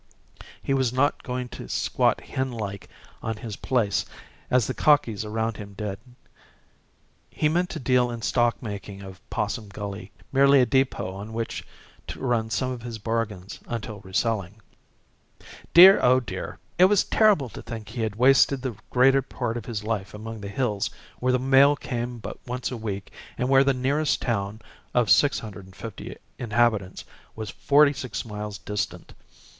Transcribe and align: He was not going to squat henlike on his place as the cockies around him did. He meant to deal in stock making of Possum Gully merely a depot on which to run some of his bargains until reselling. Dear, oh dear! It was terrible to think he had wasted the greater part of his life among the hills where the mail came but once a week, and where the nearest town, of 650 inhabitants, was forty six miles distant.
He 0.63 0.73
was 0.73 0.91
not 0.91 1.21
going 1.21 1.47
to 1.49 1.69
squat 1.69 2.21
henlike 2.21 2.89
on 3.21 3.37
his 3.37 3.55
place 3.55 4.03
as 4.49 4.65
the 4.65 4.73
cockies 4.73 5.23
around 5.23 5.57
him 5.57 5.73
did. 5.73 5.99
He 7.29 7.47
meant 7.47 7.69
to 7.69 7.79
deal 7.79 8.09
in 8.09 8.23
stock 8.23 8.63
making 8.63 9.03
of 9.03 9.21
Possum 9.29 9.69
Gully 9.69 10.11
merely 10.31 10.59
a 10.59 10.65
depot 10.65 11.13
on 11.13 11.33
which 11.33 11.63
to 12.07 12.19
run 12.19 12.49
some 12.49 12.71
of 12.71 12.81
his 12.81 12.97
bargains 12.97 13.59
until 13.67 13.99
reselling. 13.99 14.59
Dear, 15.71 15.99
oh 16.01 16.19
dear! 16.19 16.57
It 16.79 16.85
was 16.85 17.03
terrible 17.03 17.49
to 17.49 17.61
think 17.61 17.89
he 17.89 18.01
had 18.01 18.15
wasted 18.15 18.63
the 18.63 18.75
greater 18.89 19.21
part 19.21 19.55
of 19.55 19.67
his 19.67 19.83
life 19.83 20.15
among 20.15 20.41
the 20.41 20.47
hills 20.47 20.89
where 21.19 21.31
the 21.31 21.37
mail 21.37 21.75
came 21.75 22.17
but 22.17 22.39
once 22.47 22.71
a 22.71 22.75
week, 22.77 23.11
and 23.37 23.49
where 23.49 23.63
the 23.63 23.71
nearest 23.75 24.19
town, 24.19 24.61
of 24.95 25.11
650 25.11 26.15
inhabitants, 26.39 27.05
was 27.35 27.51
forty 27.51 27.93
six 27.93 28.25
miles 28.25 28.57
distant. 28.57 29.13